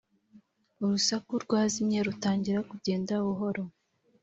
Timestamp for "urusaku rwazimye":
0.83-1.99